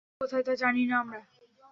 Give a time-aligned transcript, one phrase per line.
[0.11, 1.21] ও কোথায়, তা জানি না আমরা।